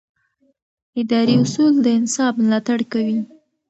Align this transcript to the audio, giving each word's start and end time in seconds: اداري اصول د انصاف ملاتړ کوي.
اداري 1.01 1.35
اصول 1.43 1.73
د 1.81 1.87
انصاف 1.99 2.33
ملاتړ 2.43 2.79
کوي. 2.91 3.19